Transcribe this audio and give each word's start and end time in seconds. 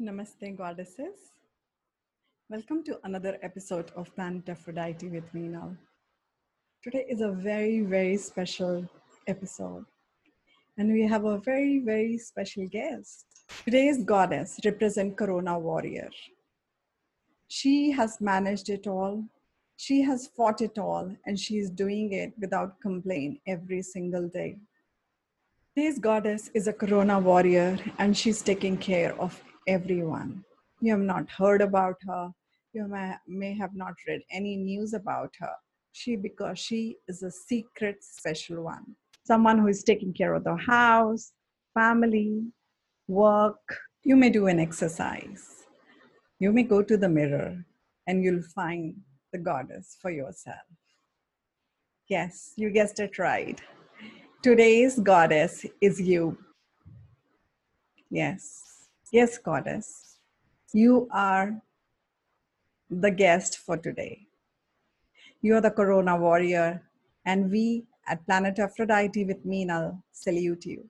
Namaste, 0.00 0.56
goddesses. 0.56 1.34
Welcome 2.48 2.82
to 2.84 2.98
another 3.04 3.36
episode 3.42 3.90
of 3.94 4.14
Planet 4.14 4.48
Aphrodite 4.48 5.08
with 5.08 5.30
Meenal. 5.34 5.76
Today 6.82 7.04
is 7.06 7.20
a 7.20 7.32
very, 7.32 7.82
very 7.82 8.16
special 8.16 8.88
episode, 9.26 9.84
and 10.78 10.90
we 10.90 11.06
have 11.06 11.26
a 11.26 11.36
very, 11.36 11.80
very 11.80 12.16
special 12.16 12.66
guest. 12.66 13.26
Today's 13.66 14.02
goddess 14.02 14.58
represents 14.64 15.18
Corona 15.18 15.58
Warrior. 15.58 16.08
She 17.48 17.90
has 17.90 18.22
managed 18.22 18.70
it 18.70 18.86
all, 18.86 19.22
she 19.76 20.00
has 20.00 20.28
fought 20.28 20.62
it 20.62 20.78
all, 20.78 21.14
and 21.26 21.38
she 21.38 21.58
is 21.58 21.68
doing 21.68 22.14
it 22.14 22.32
without 22.40 22.80
complaint 22.80 23.38
every 23.46 23.82
single 23.82 24.28
day. 24.28 24.56
Today's 25.76 25.98
goddess 25.98 26.50
is 26.54 26.68
a 26.68 26.72
Corona 26.72 27.20
warrior, 27.20 27.78
and 27.98 28.16
she's 28.16 28.40
taking 28.40 28.78
care 28.78 29.14
of 29.20 29.38
everyone. 29.66 30.44
You 30.80 30.92
have 30.92 31.00
not 31.00 31.30
heard 31.30 31.60
about 31.60 31.96
her. 32.06 32.30
You 32.72 32.86
may, 32.86 33.14
may 33.26 33.56
have 33.56 33.74
not 33.74 33.94
read 34.06 34.20
any 34.30 34.56
news 34.56 34.94
about 34.94 35.34
her. 35.40 35.52
She, 35.92 36.16
because 36.16 36.58
she 36.58 36.96
is 37.08 37.22
a 37.22 37.30
secret 37.30 37.96
special 38.02 38.62
one. 38.62 38.96
Someone 39.26 39.58
who 39.58 39.66
is 39.66 39.82
taking 39.82 40.12
care 40.12 40.34
of 40.34 40.44
the 40.44 40.56
house, 40.56 41.32
family, 41.74 42.42
work. 43.08 43.76
You 44.04 44.16
may 44.16 44.30
do 44.30 44.46
an 44.46 44.60
exercise. 44.60 45.64
You 46.38 46.52
may 46.52 46.62
go 46.62 46.82
to 46.82 46.96
the 46.96 47.08
mirror 47.08 47.64
and 48.06 48.24
you'll 48.24 48.42
find 48.42 48.94
the 49.32 49.38
goddess 49.38 49.96
for 50.00 50.10
yourself. 50.10 50.56
Yes, 52.08 52.54
you 52.56 52.70
guessed 52.70 52.98
it 52.98 53.18
right. 53.18 53.60
Today's 54.42 54.98
goddess 54.98 55.66
is 55.80 56.00
you. 56.00 56.38
Yes. 58.10 58.79
Yes, 59.12 59.38
goddess. 59.38 60.18
You 60.72 61.08
are 61.10 61.60
the 62.88 63.10
guest 63.10 63.58
for 63.58 63.76
today. 63.76 64.28
You 65.42 65.56
are 65.56 65.60
the 65.60 65.72
Corona 65.72 66.16
warrior, 66.16 66.82
and 67.24 67.50
we 67.50 67.86
at 68.06 68.24
Planet 68.24 68.60
Aphrodite 68.60 69.24
with 69.24 69.44
Meenal 69.44 70.00
salute 70.12 70.64
you 70.64 70.88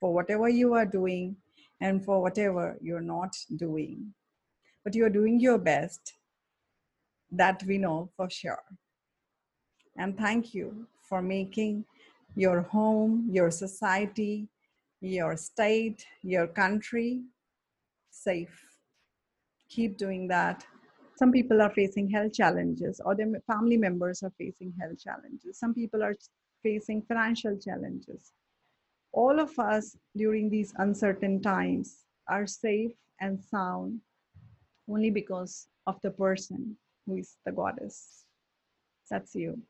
for 0.00 0.12
whatever 0.12 0.48
you 0.48 0.74
are 0.74 0.86
doing 0.86 1.36
and 1.80 2.04
for 2.04 2.20
whatever 2.20 2.76
you're 2.82 3.00
not 3.00 3.36
doing. 3.54 4.12
But 4.82 4.96
you're 4.96 5.10
doing 5.10 5.38
your 5.38 5.58
best. 5.58 6.14
That 7.30 7.62
we 7.62 7.78
know 7.78 8.10
for 8.16 8.28
sure. 8.28 8.64
And 9.96 10.18
thank 10.18 10.52
you 10.52 10.88
for 11.08 11.22
making 11.22 11.84
your 12.34 12.62
home, 12.62 13.28
your 13.30 13.52
society, 13.52 14.48
your 15.00 15.36
state, 15.36 16.04
your 16.22 16.48
country 16.48 17.22
safe. 18.22 18.72
Keep 19.68 19.96
doing 19.96 20.28
that. 20.28 20.64
Some 21.16 21.32
people 21.32 21.60
are 21.62 21.70
facing 21.70 22.10
health 22.10 22.32
challenges, 22.32 23.00
or 23.04 23.14
their 23.14 23.28
family 23.46 23.76
members 23.76 24.22
are 24.22 24.32
facing 24.38 24.72
health 24.80 24.98
challenges. 25.02 25.58
Some 25.58 25.74
people 25.74 26.02
are 26.02 26.14
facing 26.62 27.02
financial 27.02 27.56
challenges. 27.58 28.32
All 29.12 29.38
of 29.38 29.58
us 29.58 29.96
during 30.16 30.48
these 30.48 30.72
uncertain 30.78 31.42
times 31.42 32.04
are 32.28 32.46
safe 32.46 32.92
and 33.20 33.42
sound 33.42 34.00
only 34.88 35.10
because 35.10 35.68
of 35.86 36.00
the 36.02 36.10
person 36.10 36.76
who 37.06 37.16
is 37.16 37.36
the 37.44 37.52
goddess. 37.52 38.24
That's 39.10 39.34
you. 39.34 39.60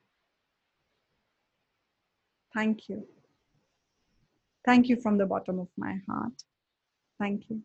Thank 2.54 2.88
you. 2.88 3.06
Thank 4.64 4.88
you 4.88 4.96
from 4.96 5.18
the 5.18 5.26
bottom 5.26 5.58
of 5.58 5.68
my 5.76 5.98
heart. 6.08 6.44
Thank 7.18 7.50
you 7.50 7.62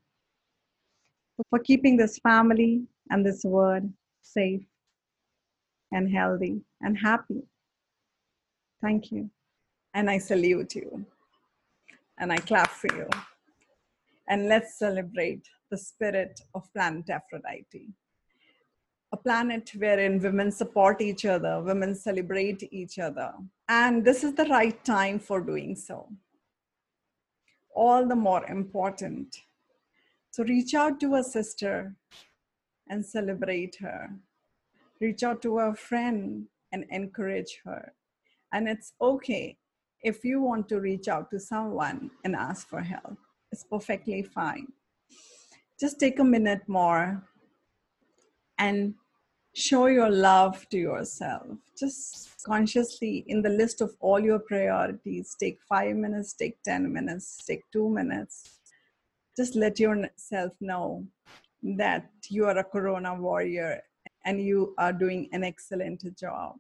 for 1.50 1.60
keeping 1.60 1.98
this 1.98 2.18
family 2.20 2.84
and 3.10 3.26
this 3.26 3.44
word 3.44 3.92
safe 4.22 4.66
and 5.92 6.10
healthy 6.12 6.62
and 6.82 6.98
happy. 6.98 7.44
Thank 8.82 9.11
you. 9.11 9.30
And 9.94 10.10
I 10.10 10.17
salute 10.17 10.76
you. 10.76 11.06
And 12.20 12.32
I 12.32 12.38
clap 12.38 12.70
for 12.70 12.94
you. 12.95 13.08
And 14.28 14.48
let's 14.48 14.78
celebrate 14.78 15.48
the 15.72 15.78
spirit 15.78 16.42
of 16.54 16.72
planet 16.73 17.10
Aphrodite. 17.10 17.90
A 19.14 19.17
planet 19.17 19.72
wherein 19.78 20.20
women 20.22 20.52
support 20.52 21.02
each 21.02 21.26
other, 21.26 21.61
women 21.61 21.95
celebrate 21.95 22.67
each 22.72 23.00
other. 23.00 23.32
And 23.70 24.04
this 24.04 24.23
is 24.23 24.34
the 24.34 24.45
right 24.45 24.84
time 24.84 25.20
for 25.20 25.40
doing 25.40 25.76
so. 25.76 26.10
All 27.73 28.06
the 28.06 28.16
more 28.16 28.45
important 28.48 29.38
so 30.37 30.43
reach 30.43 30.75
out 30.75 30.99
to 30.99 31.15
a 31.15 31.23
sister 31.23 31.95
and 32.92 33.03
celebrate 33.03 33.75
her. 33.80 34.08
Reach 35.02 35.23
out 35.23 35.42
to 35.42 35.58
a 35.58 35.73
friend 35.73 36.45
and 36.71 36.86
encourage 36.92 37.59
her. 37.65 37.92
And 38.53 38.70
it's 38.70 38.93
okay 39.02 39.58
if 40.03 40.23
you 40.23 40.39
want 40.39 40.70
to 40.70 40.80
reach 40.80 41.08
out 41.08 41.31
to 41.31 41.39
someone 41.39 42.11
and 42.23 42.36
ask 42.36 42.70
for 42.70 42.81
help. 42.81 43.17
It's 43.52 43.64
perfectly 43.64 44.21
fine. 44.21 44.67
Just 45.80 45.99
take 45.99 46.20
a 46.20 46.23
minute 46.23 46.61
more 46.67 47.23
and 48.59 48.93
show 49.55 49.87
your 49.87 50.11
love 50.11 50.69
to 50.69 50.77
yourself. 50.77 51.48
Just 51.80 52.43
consciously, 52.45 53.25
in 53.25 53.42
the 53.42 53.49
list 53.49 53.81
of 53.81 53.95
all 53.99 54.19
your 54.19 54.37
priorities, 54.37 55.36
take 55.39 55.58
five 55.67 55.95
minutes, 55.95 56.33
take 56.33 56.61
10 56.61 56.93
minutes, 56.93 57.43
take 57.43 57.64
two 57.73 57.89
minutes, 57.89 58.57
just 59.37 59.55
let 59.55 59.80
yourself 59.80 60.52
know 60.59 61.05
that 61.61 62.09
you 62.30 62.45
are 62.45 62.58
a 62.58 62.64
corona 62.64 63.14
warrior 63.14 63.81
and 64.25 64.42
you 64.42 64.73
are 64.77 64.92
doing 64.92 65.30
an 65.31 65.43
excellent 65.43 66.03
job 66.17 66.55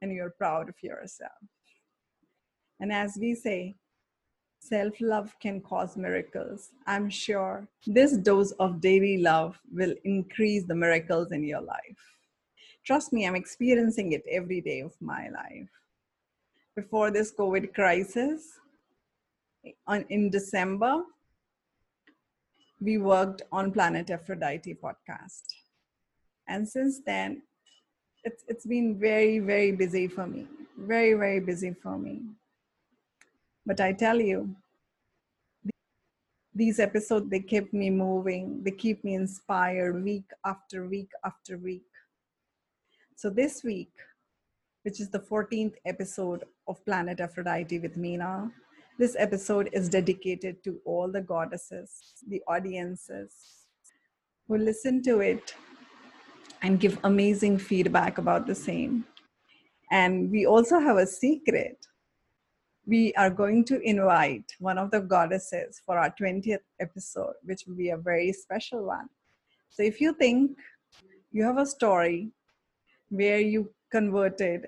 and 0.00 0.12
you're 0.12 0.30
proud 0.30 0.68
of 0.68 0.74
yourself. 0.82 1.32
And 2.80 2.92
as 2.92 3.18
we 3.20 3.34
say, 3.34 3.76
self 4.60 4.94
love 5.00 5.34
can 5.40 5.60
cause 5.60 5.96
miracles. 5.96 6.70
I'm 6.86 7.10
sure 7.10 7.68
this 7.86 8.16
dose 8.16 8.52
of 8.52 8.80
daily 8.80 9.18
love 9.18 9.60
will 9.70 9.94
increase 10.04 10.64
the 10.64 10.74
miracles 10.74 11.30
in 11.32 11.44
your 11.44 11.60
life. 11.60 12.02
Trust 12.86 13.12
me, 13.12 13.26
I'm 13.26 13.36
experiencing 13.36 14.12
it 14.12 14.22
every 14.30 14.62
day 14.62 14.80
of 14.80 14.94
my 15.00 15.28
life. 15.28 15.68
Before 16.74 17.10
this 17.10 17.34
COVID 17.34 17.74
crisis, 17.74 18.48
on, 19.86 20.04
in 20.08 20.30
December, 20.30 21.02
we 22.80 22.98
worked 22.98 23.42
on 23.50 23.72
Planet 23.72 24.10
Aphrodite 24.10 24.76
podcast. 24.82 25.42
And 26.46 26.68
since 26.68 27.00
then, 27.04 27.42
it's, 28.24 28.44
it's 28.48 28.66
been 28.66 28.98
very, 28.98 29.38
very 29.38 29.72
busy 29.72 30.08
for 30.08 30.26
me. 30.26 30.46
Very, 30.78 31.14
very 31.14 31.40
busy 31.40 31.74
for 31.82 31.98
me. 31.98 32.22
But 33.66 33.80
I 33.80 33.92
tell 33.92 34.20
you, 34.20 34.54
these 36.54 36.80
episodes, 36.80 37.30
they 37.30 37.40
keep 37.40 37.72
me 37.72 37.90
moving. 37.90 38.62
They 38.64 38.72
keep 38.72 39.04
me 39.04 39.14
inspired 39.14 40.02
week 40.02 40.30
after 40.44 40.86
week 40.86 41.10
after 41.24 41.58
week. 41.58 41.86
So 43.14 43.30
this 43.30 43.62
week, 43.62 43.92
which 44.82 45.00
is 45.00 45.10
the 45.10 45.20
14th 45.20 45.74
episode 45.84 46.44
of 46.66 46.84
Planet 46.84 47.20
Aphrodite 47.20 47.78
with 47.78 47.96
Meena, 47.96 48.50
this 48.98 49.14
episode 49.16 49.70
is 49.72 49.88
dedicated 49.88 50.62
to 50.64 50.80
all 50.84 51.10
the 51.10 51.20
goddesses, 51.20 52.14
the 52.26 52.42
audiences 52.48 53.32
who 54.48 54.58
listen 54.58 55.02
to 55.04 55.20
it 55.20 55.54
and 56.62 56.80
give 56.80 56.98
amazing 57.04 57.58
feedback 57.58 58.18
about 58.18 58.46
the 58.46 58.54
same. 58.54 59.04
And 59.92 60.28
we 60.32 60.46
also 60.46 60.80
have 60.80 60.96
a 60.96 61.06
secret. 61.06 61.86
We 62.86 63.14
are 63.14 63.30
going 63.30 63.64
to 63.66 63.80
invite 63.80 64.50
one 64.58 64.78
of 64.78 64.90
the 64.90 65.00
goddesses 65.00 65.80
for 65.86 65.96
our 65.96 66.12
20th 66.20 66.58
episode, 66.80 67.34
which 67.44 67.62
will 67.66 67.76
be 67.76 67.90
a 67.90 67.96
very 67.96 68.32
special 68.32 68.84
one. 68.84 69.08
So 69.70 69.84
if 69.84 70.00
you 70.00 70.12
think 70.12 70.58
you 71.30 71.44
have 71.44 71.58
a 71.58 71.66
story 71.66 72.32
where 73.10 73.38
you 73.38 73.70
converted 73.92 74.66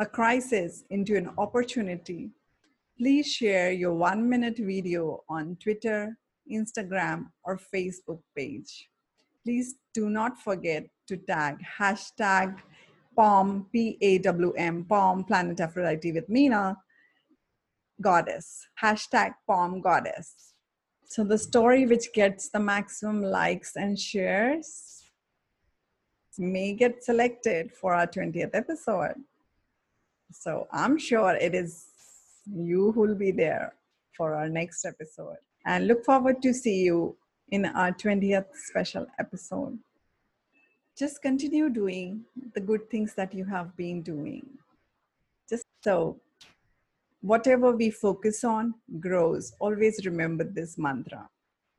a 0.00 0.06
crisis 0.06 0.82
into 0.90 1.16
an 1.16 1.30
opportunity 1.38 2.30
Please 2.98 3.32
share 3.32 3.70
your 3.70 3.94
one 3.94 4.28
minute 4.28 4.58
video 4.58 5.22
on 5.28 5.56
Twitter, 5.62 6.18
Instagram, 6.52 7.26
or 7.44 7.56
Facebook 7.72 8.18
page. 8.36 8.88
Please 9.44 9.76
do 9.94 10.10
not 10.10 10.36
forget 10.42 10.84
to 11.06 11.16
tag 11.16 11.58
hashtag 11.78 12.58
POM, 13.14 13.66
P-A-W-M, 13.72 14.84
POM, 14.86 15.22
Planet 15.22 15.60
Aphrodite 15.60 16.10
with 16.10 16.28
Meena, 16.28 16.76
goddess, 18.00 18.66
hashtag 18.82 19.32
POM 19.46 19.80
goddess. 19.80 20.54
So 21.04 21.22
the 21.22 21.38
story 21.38 21.86
which 21.86 22.12
gets 22.12 22.48
the 22.48 22.58
maximum 22.58 23.22
likes 23.22 23.76
and 23.76 23.96
shares 23.96 25.04
may 26.36 26.72
get 26.72 27.04
selected 27.04 27.70
for 27.72 27.94
our 27.94 28.08
20th 28.08 28.54
episode. 28.54 29.14
So 30.32 30.66
I'm 30.72 30.98
sure 30.98 31.36
it 31.36 31.54
is 31.54 31.86
you 32.54 32.92
who 32.92 33.00
will 33.00 33.14
be 33.14 33.30
there 33.30 33.74
for 34.16 34.34
our 34.34 34.48
next 34.48 34.84
episode 34.84 35.36
and 35.66 35.86
look 35.86 36.04
forward 36.04 36.42
to 36.42 36.52
see 36.52 36.82
you 36.82 37.16
in 37.50 37.64
our 37.64 37.92
20th 37.92 38.46
special 38.54 39.06
episode. 39.18 39.78
Just 40.96 41.22
continue 41.22 41.70
doing 41.70 42.24
the 42.54 42.60
good 42.60 42.90
things 42.90 43.14
that 43.14 43.32
you 43.32 43.44
have 43.44 43.76
been 43.76 44.02
doing. 44.02 44.46
Just 45.48 45.64
so 45.82 46.20
whatever 47.20 47.72
we 47.72 47.90
focus 47.90 48.44
on 48.44 48.74
grows. 49.00 49.52
Always 49.58 50.04
remember 50.04 50.44
this 50.44 50.78
mantra. 50.78 51.28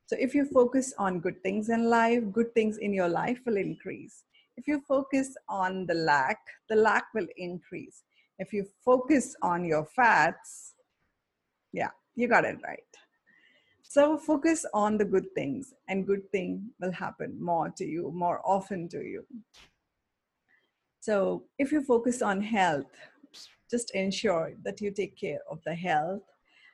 So 0.06 0.16
if 0.20 0.34
you 0.34 0.46
focus 0.46 0.94
on 0.98 1.20
good 1.20 1.42
things 1.44 1.70
in 1.70 1.90
life, 1.90 2.24
good 2.32 2.54
things 2.54 2.78
in 2.78 2.94
your 2.94 3.10
life 3.10 3.40
will 3.46 3.58
increase. 3.58 4.24
If 4.58 4.68
you 4.68 4.82
focus 4.88 5.36
on 5.48 5.86
the 5.86 5.94
lack, 5.94 6.40
the 6.68 6.76
lack 6.76 7.06
will 7.14 7.28
increase. 7.38 8.04
If 8.40 8.54
you 8.54 8.66
focus 8.84 9.36
on 9.42 9.66
your 9.66 9.86
fats, 9.86 10.74
yeah, 11.74 11.92
you 12.16 12.28
got 12.28 12.46
it 12.46 12.58
right. 12.66 12.80
So 13.84 14.18
focus 14.18 14.66
on 14.74 14.98
the 14.98 15.06
good 15.06 15.34
things, 15.36 15.74
and 15.88 16.08
good 16.08 16.32
thing 16.32 16.70
will 16.80 16.92
happen 16.92 17.38
more 17.42 17.70
to 17.72 17.86
you, 17.86 18.12
more 18.14 18.42
often 18.46 18.88
to 18.90 19.02
you. 19.04 19.26
So 21.00 21.44
if 21.58 21.72
you 21.72 21.84
focus 21.84 22.22
on 22.22 22.42
health, 22.42 22.92
just 23.70 23.92
ensure 23.92 24.54
that 24.64 24.80
you 24.82 24.92
take 24.92 25.18
care 25.18 25.40
of 25.50 25.60
the 25.66 25.76
health, 25.76 26.24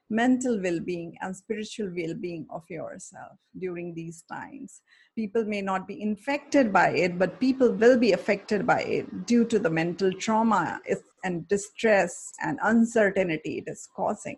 mental 0.10 0.62
well-being, 0.62 1.18
and 1.22 1.36
spiritual 1.36 1.92
well-being 1.96 2.46
of 2.52 2.64
yourself 2.70 3.38
during 3.58 3.94
these 3.94 4.24
times. 4.32 4.82
People 5.16 5.46
may 5.46 5.62
not 5.62 5.88
be 5.88 6.02
infected 6.02 6.72
by 6.72 6.90
it, 6.90 7.18
but 7.18 7.40
people 7.40 7.72
will 7.72 7.98
be 7.98 8.12
affected 8.14 8.68
by 8.68 8.82
it 8.82 9.26
due 9.26 9.46
to 9.46 9.58
the 9.58 9.70
mental 9.70 10.14
trauma 10.14 10.80
and 11.24 11.48
distress 11.48 12.32
and 12.44 12.60
uncertainty 12.64 13.58
it 13.58 13.70
is 13.70 13.88
causing. 13.96 14.38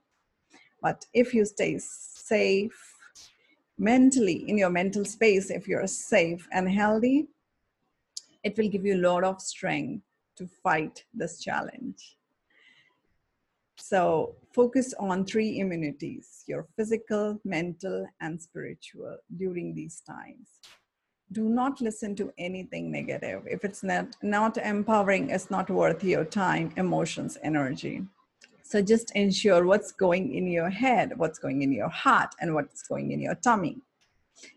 But 0.82 1.06
if 1.14 1.34
you 1.34 1.44
stay 1.44 1.80
safe 1.80 2.94
mentally 3.78 4.50
in 4.50 4.58
your 4.58 4.70
mental 4.70 5.06
space, 5.06 5.50
if 5.50 5.68
you're 5.68 5.88
safe 5.88 6.48
and 6.52 6.70
healthy, 6.70 7.28
it 8.44 8.58
will 8.58 8.70
give 8.70 8.86
you 8.86 8.96
a 8.96 9.08
lot 9.08 9.24
of 9.24 9.42
strength 9.42 10.04
to 10.38 10.48
fight 10.64 11.04
this 11.14 11.44
challenge. 11.44 12.17
So 13.78 14.36
focus 14.54 14.94
on 15.00 15.26
three 15.26 15.60
immunities, 15.60 16.44
your 16.48 16.68
physical, 16.76 17.40
mental, 17.46 18.08
and 18.20 18.42
spiritual 18.42 19.18
during 19.38 19.74
these 19.74 20.02
times. 20.02 20.50
Do 21.32 21.50
not 21.50 21.82
listen 21.82 22.16
to 22.16 22.34
anything 22.38 22.92
negative. 22.92 23.44
If 23.46 23.64
it's 23.64 23.84
not, 23.84 24.16
not 24.22 24.58
empowering, 24.58 25.30
it's 25.30 25.52
not 25.52 25.70
worth 25.70 26.04
your 26.04 26.26
time, 26.26 26.74
emotions, 26.78 27.38
energy. 27.44 28.04
So 28.64 28.82
just 28.82 29.12
ensure 29.12 29.66
what's 29.66 29.92
going 29.92 30.34
in 30.34 30.48
your 30.48 30.70
head, 30.70 31.14
what's 31.18 31.40
going 31.40 31.62
in 31.62 31.72
your 31.72 31.90
heart, 31.90 32.34
and 32.42 32.54
what's 32.54 32.82
going 32.84 33.12
in 33.12 33.22
your 33.22 33.36
tummy. 33.36 33.78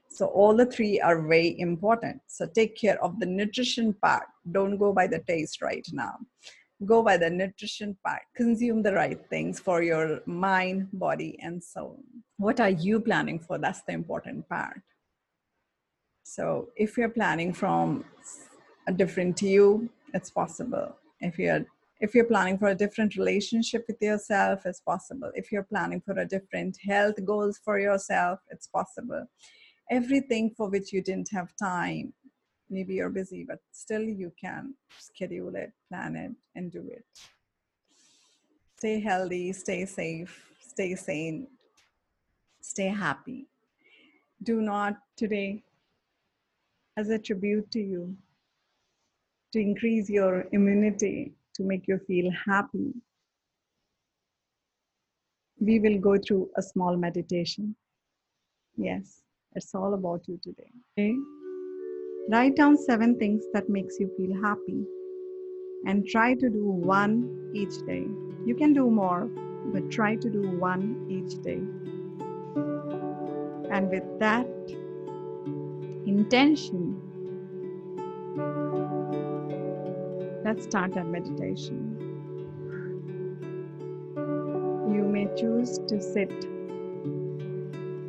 So 0.08 0.26
all 0.26 0.54
the 0.56 0.66
three 0.66 1.00
are 1.00 1.20
very 1.22 1.58
important. 1.60 2.20
So 2.26 2.46
take 2.46 2.76
care 2.76 3.02
of 3.02 3.20
the 3.20 3.26
nutrition 3.26 3.92
part. 3.94 4.24
Don't 4.50 4.78
go 4.78 4.92
by 4.92 5.06
the 5.06 5.20
taste 5.20 5.62
right 5.62 5.86
now. 5.92 6.18
Go 6.86 7.02
by 7.02 7.16
the 7.16 7.28
nutrition 7.28 7.96
part. 8.04 8.22
Consume 8.34 8.82
the 8.82 8.94
right 8.94 9.20
things 9.28 9.60
for 9.60 9.82
your 9.82 10.20
mind, 10.26 10.88
body, 10.92 11.38
and 11.42 11.62
soul. 11.62 12.02
What 12.38 12.58
are 12.58 12.70
you 12.70 13.00
planning 13.00 13.38
for? 13.38 13.58
That's 13.58 13.82
the 13.82 13.92
important 13.92 14.48
part. 14.48 14.80
So 16.22 16.68
if 16.76 16.96
you're 16.96 17.10
planning 17.10 17.52
from 17.52 18.04
a 18.86 18.92
different 18.92 19.42
you, 19.42 19.90
it's 20.14 20.30
possible. 20.30 20.96
If 21.20 21.38
you're 21.38 21.66
if 22.00 22.14
you're 22.14 22.24
planning 22.24 22.56
for 22.56 22.68
a 22.68 22.74
different 22.74 23.14
relationship 23.16 23.84
with 23.86 24.00
yourself, 24.00 24.64
it's 24.64 24.80
possible. 24.80 25.30
If 25.34 25.52
you're 25.52 25.64
planning 25.64 26.00
for 26.00 26.18
a 26.18 26.24
different 26.24 26.78
health 26.88 27.16
goals 27.26 27.60
for 27.62 27.78
yourself, 27.78 28.40
it's 28.48 28.66
possible. 28.66 29.26
Everything 29.90 30.54
for 30.56 30.70
which 30.70 30.94
you 30.94 31.02
didn't 31.02 31.28
have 31.32 31.52
time, 31.56 32.14
maybe 32.70 32.94
you're 32.94 33.10
busy, 33.10 33.44
but 33.44 33.58
still 33.72 34.02
you 34.02 34.32
can 34.40 34.74
schedule 34.98 35.54
it, 35.56 35.72
plan 35.88 36.16
it, 36.16 36.32
and 36.54 36.70
do 36.70 36.88
it. 36.90 37.04
Stay 38.78 39.00
healthy, 39.00 39.52
stay 39.52 39.84
safe, 39.84 40.50
stay 40.60 40.94
sane, 40.94 41.48
stay 42.60 42.88
happy. 42.88 43.46
Do 44.42 44.62
not 44.62 44.96
today, 45.16 45.62
as 46.96 47.10
a 47.10 47.18
tribute 47.18 47.70
to 47.72 47.80
you, 47.80 48.16
to 49.52 49.58
increase 49.58 50.08
your 50.08 50.46
immunity 50.52 51.34
to 51.54 51.64
make 51.64 51.88
you 51.88 51.98
feel 52.06 52.30
happy, 52.46 52.94
we 55.58 55.78
will 55.78 55.98
go 55.98 56.16
through 56.16 56.48
a 56.56 56.62
small 56.62 56.96
meditation. 56.96 57.74
Yes, 58.76 59.22
it's 59.54 59.74
all 59.74 59.92
about 59.94 60.26
you 60.26 60.38
today. 60.42 60.70
Okay? 60.92 61.14
Write 62.30 62.56
down 62.56 62.76
seven 62.76 63.18
things 63.18 63.44
that 63.52 63.68
makes 63.68 63.98
you 63.98 64.08
feel 64.16 64.40
happy 64.40 64.84
and 65.84 66.06
try 66.06 66.34
to 66.34 66.48
do 66.48 66.64
one 66.64 67.50
each 67.52 67.76
day. 67.86 68.06
You 68.46 68.54
can 68.54 68.72
do 68.72 68.90
more, 68.90 69.28
but 69.72 69.90
try 69.90 70.14
to 70.16 70.30
do 70.30 70.42
one 70.58 71.06
each 71.08 71.42
day. 71.42 71.60
And 73.70 73.90
with 73.90 74.04
that 74.20 74.46
intention, 76.06 77.00
Let's 80.42 80.64
start 80.64 80.96
our 80.96 81.04
meditation. 81.04 81.96
You 84.16 85.04
may 85.04 85.28
choose 85.36 85.78
to 85.86 86.00
sit 86.00 86.32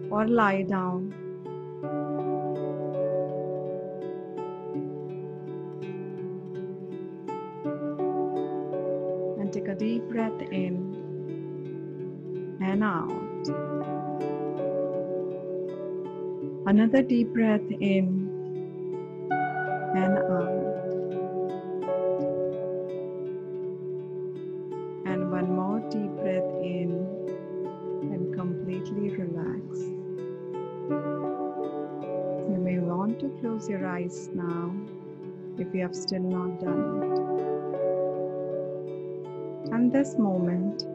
or 0.09 0.27
lie 0.27 0.63
down. 0.63 1.13
Deep 10.01 10.09
breath 10.09 10.41
in 10.51 10.95
and 12.61 12.83
out. 12.83 13.47
Another 16.65 17.01
deep 17.03 17.31
breath 17.33 17.61
in 17.79 18.29
and 19.95 20.17
out. 20.17 20.83
And 25.05 25.31
one 25.31 25.55
more 25.55 25.79
deep 25.89 26.11
breath 26.21 26.51
in 26.63 26.91
and 28.01 28.33
completely 28.33 29.09
relax. 29.11 29.79
You 32.49 32.57
may 32.59 32.79
want 32.79 33.19
to 33.19 33.29
close 33.39 33.69
your 33.69 33.85
eyes 33.87 34.29
now 34.33 34.73
if 35.57 35.73
you 35.73 35.81
have 35.81 35.95
still 35.95 36.23
not 36.23 36.59
done 36.59 37.13
it. 37.13 37.20
And 39.71 39.89
this 39.89 40.17
moment, 40.17 40.85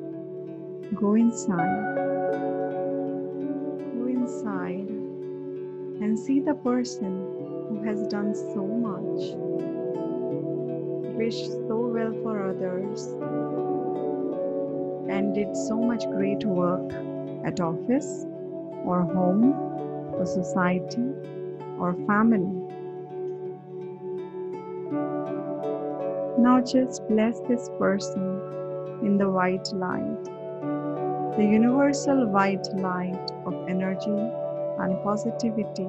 go 0.95 1.15
inside. 1.15 1.97
Go 3.95 4.07
inside 4.07 4.87
and 6.03 6.19
see 6.19 6.41
the 6.41 6.55
person 6.57 7.13
who 7.69 7.83
has 7.85 8.07
done 8.09 8.35
so 8.35 8.67
much, 8.67 9.33
wished 11.17 11.47
so 11.47 11.89
well 11.89 12.13
for 12.23 12.51
others, 12.51 13.07
and 15.11 15.35
did 15.35 15.57
so 15.57 15.81
much 15.81 16.05
great 16.11 16.45
work 16.45 16.93
at 17.47 17.61
office 17.61 18.27
or 18.85 19.05
home 19.05 19.55
or 20.13 20.27
society 20.27 21.15
or 21.79 21.95
family. 22.07 22.53
Now 26.39 26.61
just 26.61 27.09
bless 27.09 27.41
this 27.49 27.71
person 27.79 28.57
in 29.03 29.19
the 29.19 29.29
white 29.29 29.69
light, 29.73 30.25
the 31.37 31.45
universal 31.45 32.27
white 32.29 32.67
light 32.75 33.31
of 33.47 33.55
energy 33.69 34.11
and 34.79 35.03
positivity. 35.03 35.89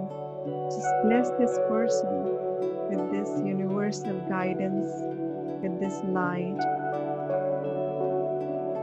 Just 0.69 0.89
bless 1.03 1.29
this 1.31 1.57
person 1.69 2.25
with 2.89 3.11
this 3.11 3.29
universal 3.45 4.19
guidance, 4.29 4.87
with 5.61 5.79
this 5.79 6.01
light. 6.05 6.59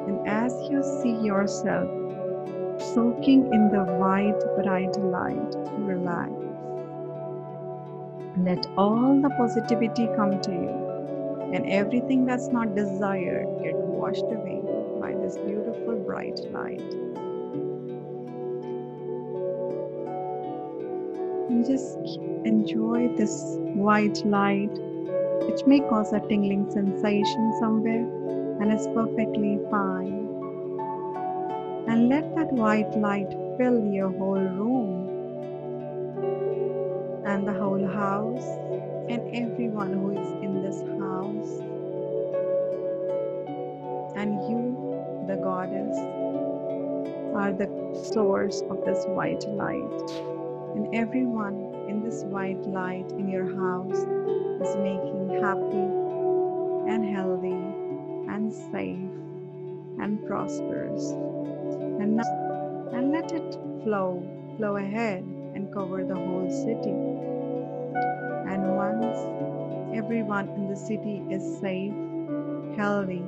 And 0.06 0.26
as 0.28 0.52
you 0.70 0.82
see 0.82 1.16
yourself 1.26 1.90
soaking 2.78 3.52
in 3.52 3.70
the 3.70 3.84
white, 3.98 4.40
bright 4.56 4.96
light, 4.98 5.54
relax. 5.78 6.32
Let 8.36 8.66
all 8.76 9.20
the 9.20 9.30
positivity 9.30 10.08
come 10.16 10.40
to 10.42 10.52
you, 10.52 10.93
and 11.54 11.70
everything 11.70 12.25
that's 12.26 12.49
not 12.49 12.75
desired 12.75 13.46
get 13.62 13.76
washed 13.76 14.25
away 14.25 14.61
by 15.00 15.14
this 15.14 15.37
beautiful 15.38 15.94
bright 16.04 16.40
light. 16.50 16.82
And 21.49 21.64
just 21.64 21.96
enjoy 22.44 23.14
this 23.16 23.56
white 23.73 24.26
light, 24.26 24.76
which 25.46 25.64
may 25.64 25.78
cause 25.78 26.12
a 26.12 26.18
tingling 26.18 26.68
sensation 26.73 27.56
somewhere, 27.61 28.04
and 28.61 28.73
is 28.73 28.88
perfectly 28.88 29.61
fine. 29.70 30.26
And 31.87 32.08
let 32.08 32.34
that 32.34 32.50
white 32.50 32.96
light 32.96 33.30
fill 33.56 33.78
your 33.92 34.11
whole 34.11 34.40
room 34.40 35.04
and 37.25 37.46
the 37.46 37.52
whole 37.52 37.87
house 37.87 38.46
and 39.08 39.23
everyone 39.37 39.92
who 39.92 40.18
is 40.18 40.23
are 47.44 47.52
the 47.52 47.68
source 48.10 48.62
of 48.70 48.82
this 48.86 49.04
white 49.04 49.46
light. 49.46 50.10
And 50.76 50.94
everyone 50.94 51.84
in 51.90 52.02
this 52.02 52.24
white 52.24 52.62
light 52.62 53.10
in 53.10 53.28
your 53.28 53.44
house 53.44 53.98
is 54.64 54.76
making 54.76 55.28
happy 55.42 55.86
and 56.90 57.04
healthy 57.14 57.60
and 58.32 58.50
safe 58.50 59.12
and 60.00 60.26
prosperous. 60.26 61.10
And, 62.00 62.16
now, 62.16 62.88
and 62.94 63.12
let 63.12 63.30
it 63.30 63.58
flow, 63.84 64.26
flow 64.56 64.76
ahead 64.76 65.22
and 65.54 65.70
cover 65.70 66.02
the 66.02 66.14
whole 66.14 66.50
city. 66.50 66.96
And 68.48 68.74
once 68.74 69.18
everyone 69.94 70.48
in 70.48 70.70
the 70.70 70.76
city 70.76 71.22
is 71.30 71.60
safe, 71.60 71.92
healthy, 72.78 73.22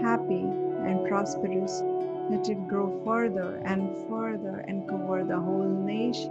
happy, 0.00 0.44
and 0.86 1.04
prosperous, 1.08 1.82
let 2.30 2.48
it 2.48 2.68
grow 2.68 3.02
further 3.04 3.60
and 3.64 3.96
further 4.08 4.64
and 4.68 4.88
cover 4.88 5.24
the 5.24 5.38
whole 5.38 5.68
nation. 5.68 6.30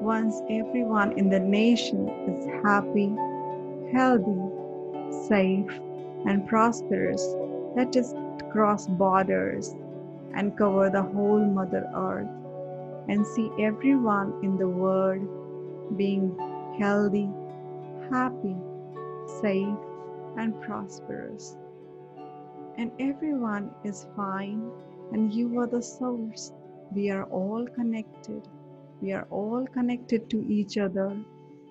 Once 0.00 0.40
everyone 0.48 1.12
in 1.18 1.28
the 1.28 1.38
nation 1.38 2.08
is 2.26 2.46
happy, 2.64 3.14
healthy, 3.92 4.40
safe, 5.28 5.70
and 6.26 6.48
prosperous, 6.48 7.22
let 7.76 7.94
us 7.94 8.14
cross 8.50 8.86
borders 8.86 9.74
and 10.34 10.56
cover 10.56 10.88
the 10.88 11.02
whole 11.02 11.44
Mother 11.44 11.86
Earth 11.94 12.28
and 13.08 13.26
see 13.26 13.50
everyone 13.60 14.32
in 14.42 14.56
the 14.56 14.68
world 14.68 15.28
being 15.98 16.34
healthy, 16.78 17.28
happy, 18.10 18.56
safe, 19.42 19.76
and 20.38 20.58
prosperous 20.62 21.56
and 22.80 22.90
everyone 22.98 23.70
is 23.84 24.06
fine, 24.16 24.70
and 25.12 25.34
you 25.34 25.58
are 25.60 25.66
the 25.66 25.82
source. 25.82 26.50
We 26.92 27.10
are 27.10 27.24
all 27.24 27.66
connected. 27.66 28.48
We 29.02 29.12
are 29.12 29.26
all 29.30 29.66
connected 29.66 30.30
to 30.30 30.38
each 30.48 30.78
other, 30.78 31.14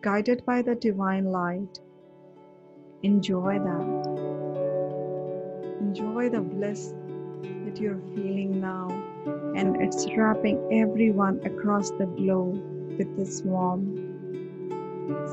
guided 0.02 0.46
by 0.46 0.62
the 0.62 0.76
divine 0.76 1.26
light. 1.26 1.80
Enjoy 3.02 3.58
that. 3.58 3.90
Enjoy 5.82 6.30
the 6.30 6.42
bliss 6.42 6.94
that 7.66 7.82
you're 7.82 8.04
feeling 8.14 8.62
now, 8.62 8.90
and 9.56 9.82
it's 9.82 10.06
wrapping 10.16 10.60
everyone 10.72 11.40
across 11.44 11.90
the 11.90 12.06
globe 12.06 12.62
with 13.00 13.18
this 13.18 13.42
warmth. 13.42 13.98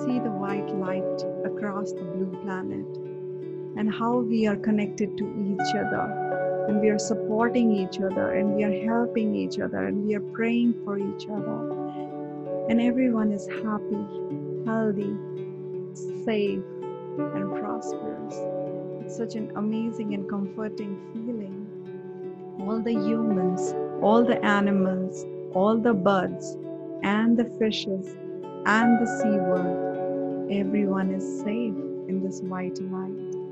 See 0.04 0.20
the 0.20 0.36
white 0.42 0.74
light 0.76 1.20
across 1.44 1.92
the 1.92 2.00
blue 2.00 2.34
planet 2.44 3.05
and 3.76 3.92
how 3.92 4.18
we 4.18 4.46
are 4.46 4.56
connected 4.56 5.16
to 5.18 5.24
each 5.24 5.74
other. 5.74 6.66
And 6.68 6.80
we 6.80 6.88
are 6.88 6.98
supporting 6.98 7.70
each 7.72 8.00
other 8.00 8.32
and 8.32 8.54
we 8.54 8.64
are 8.64 8.84
helping 8.84 9.34
each 9.34 9.58
other 9.60 9.86
and 9.86 10.06
we 10.06 10.14
are 10.14 10.26
praying 10.38 10.74
for 10.84 10.98
each 10.98 11.28
other. 11.28 11.58
And 12.68 12.80
everyone 12.80 13.32
is 13.32 13.46
happy 13.46 14.04
healthy 14.66 15.16
safe 16.24 16.64
and 17.18 17.60
prosperous. 17.60 18.34
It's 19.04 19.16
such 19.16 19.36
an 19.36 19.52
amazing 19.54 20.14
and 20.14 20.28
comforting 20.28 20.98
feeling. 21.12 21.66
All 22.60 22.80
the 22.80 22.92
humans 22.92 23.74
all 24.02 24.22
the 24.22 24.44
animals 24.44 25.24
all 25.54 25.78
the 25.78 25.94
birds 25.94 26.56
and 27.02 27.36
the 27.36 27.44
fishes 27.58 28.14
and 28.66 29.00
the 29.00 29.06
sea 29.06 29.38
world 29.48 30.52
everyone 30.52 31.10
is 31.10 31.24
safe 31.40 31.74
in 32.08 32.20
this 32.22 32.40
white 32.42 32.78
light 32.92 33.45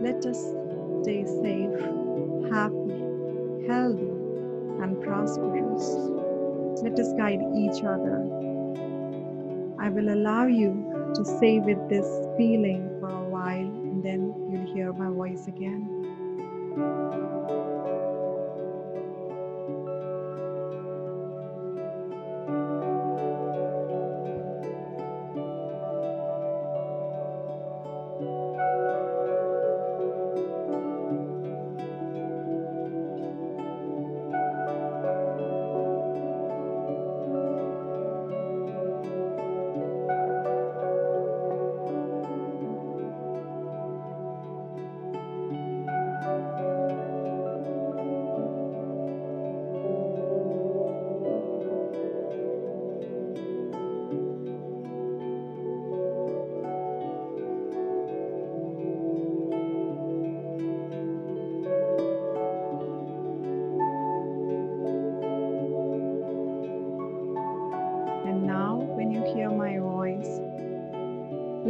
let 0.00 0.24
us 0.26 0.38
stay 1.02 1.24
safe, 1.24 1.74
happy, 2.50 3.02
healthy, 3.66 4.12
and 4.82 5.00
prosperous. 5.02 5.84
Let 6.82 6.98
us 7.00 7.12
guide 7.14 7.40
each 7.56 7.82
other. 7.84 8.22
I 9.80 9.88
will 9.90 10.12
allow 10.12 10.46
you 10.46 11.12
to 11.14 11.24
stay 11.24 11.60
with 11.60 11.88
this 11.88 12.06
feeling 12.36 12.96
for 13.00 13.10
a 13.10 13.28
while 13.28 13.58
and 13.58 14.02
then 14.02 14.34
you'll 14.50 14.72
hear 14.74 14.92
my 14.92 15.10
voice 15.10 15.46
again. 15.48 15.88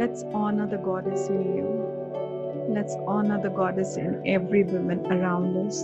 Let's 0.09 0.23
honor 0.33 0.65
the 0.65 0.77
goddess 0.77 1.27
in 1.29 1.55
you. 1.55 2.65
Let's 2.67 2.95
honor 3.05 3.39
the 3.39 3.51
goddess 3.51 3.95
in 3.95 4.23
every 4.25 4.63
woman 4.63 5.05
around 5.05 5.55
us. 5.67 5.83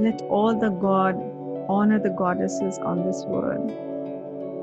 Let 0.00 0.22
all 0.22 0.58
the 0.58 0.70
God 0.70 1.14
honor 1.68 1.98
the 1.98 2.08
goddesses 2.08 2.78
on 2.78 3.04
this 3.04 3.24
world. 3.26 3.70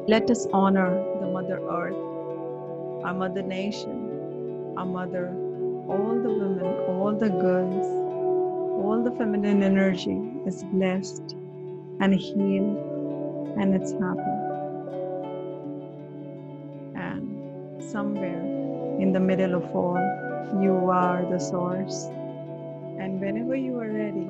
Let 0.10 0.32
us 0.32 0.48
honor 0.52 0.90
the 1.20 1.28
Mother 1.28 1.60
Earth, 1.70 2.02
our 3.06 3.14
Mother 3.14 3.44
Nation, 3.44 4.74
our 4.76 4.86
Mother, 4.88 5.28
all 5.88 6.20
the 6.24 6.30
women, 6.30 6.74
all 6.90 7.14
the 7.14 7.30
girls, 7.30 7.86
all 8.84 9.04
the 9.04 9.12
feminine 9.12 9.62
energy 9.62 10.20
is 10.48 10.64
blessed 10.74 11.36
and 12.00 12.16
healed 12.16 12.78
and 13.60 13.76
it's 13.76 13.92
happy. 13.92 14.41
Somewhere 17.92 18.42
in 19.00 19.12
the 19.14 19.20
middle 19.20 19.56
of 19.56 19.66
all, 19.76 20.00
you 20.62 20.90
are 20.90 21.26
the 21.30 21.40
source. 21.40 22.06
And 23.00 23.20
whenever 23.20 23.56
you 23.56 23.80
are 23.80 23.92
ready, 23.92 24.22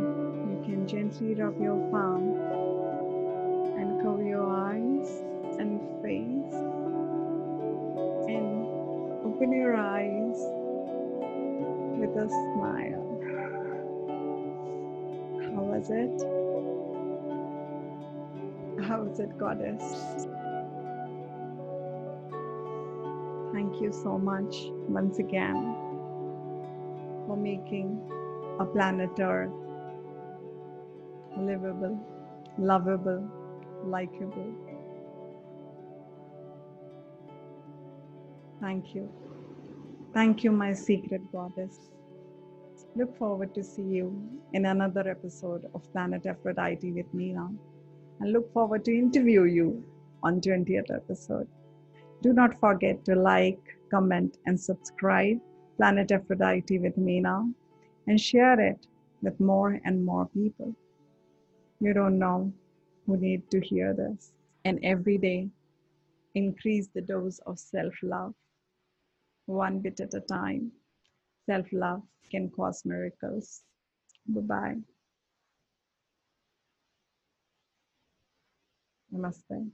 you 0.52 0.62
can 0.66 0.88
gently 0.88 1.36
rub 1.36 1.60
your 1.62 1.78
palm 1.92 2.58
and 3.78 4.02
cover 4.02 4.24
your 4.24 4.50
eyes 4.50 5.10
and 5.60 5.80
face 6.02 6.54
and 8.28 8.68
open 9.26 9.52
your 9.52 9.76
eyes 9.76 10.38
with 12.00 12.16
a 12.18 12.30
smile. 12.30 13.22
How 15.42 15.64
was 15.64 15.90
it? 15.90 16.24
How 18.88 19.04
was 19.04 19.20
it, 19.20 19.38
Goddess? 19.38 20.28
Thank 23.54 23.82
you 23.82 23.92
so 23.92 24.18
much 24.18 24.56
once 24.88 25.20
again 25.20 25.76
for 27.28 27.36
making 27.36 28.00
a 28.60 28.66
planet 28.66 29.20
Earth 29.20 29.52
livable, 31.38 32.00
lovable, 32.58 33.30
likable. 33.86 34.54
Thank 38.60 38.94
you. 38.94 39.12
Thank 40.14 40.44
you, 40.44 40.52
my 40.52 40.74
secret 40.74 41.22
goddess. 41.32 41.90
Look 42.96 43.18
forward 43.18 43.56
to 43.56 43.64
see 43.64 43.82
you 43.84 44.30
in 44.54 44.66
another 44.66 45.10
episode 45.10 45.66
of 45.74 45.92
Planet 45.94 46.26
Aphrodite 46.26 46.92
with 46.92 47.14
Meena 47.16 47.56
and 48.20 48.34
look 48.34 48.52
forward 48.54 48.86
to 48.86 48.98
interview 48.98 49.44
you 49.44 49.84
on 50.22 50.42
20th 50.42 50.94
episode. 50.94 51.48
Do 52.22 52.34
not 52.34 52.60
forget 52.60 53.04
to 53.06 53.16
like, 53.16 53.60
comment, 53.90 54.38
and 54.46 54.60
subscribe 54.60 55.40
Planet 55.78 56.12
Aphrodite 56.12 56.78
with 56.78 56.96
Meena 56.96 57.52
and 58.08 58.22
share 58.22 58.60
it 58.60 58.86
with 59.24 59.40
more 59.40 59.80
and 59.86 60.06
more 60.06 60.28
people. 60.28 60.76
You 61.80 61.94
don't 61.94 62.20
know 62.20 62.54
who 63.06 63.18
need 63.18 63.50
to 63.50 63.60
hear 63.60 63.94
this. 63.94 64.34
And 64.66 64.80
every 64.84 65.18
day, 65.18 65.50
increase 66.36 66.88
the 66.94 67.02
dose 67.02 67.40
of 67.48 67.58
self 67.58 67.94
love, 68.04 68.36
one 69.48 69.80
bit 69.80 70.00
at 70.00 70.14
a 70.14 70.22
time. 70.22 70.72
Self 71.48 71.66
love 71.72 72.04
can 72.30 72.50
cause 72.52 72.84
miracles. 72.86 73.64
Bye 74.28 74.42
bye. 74.42 74.76
Namaste. 79.12 79.72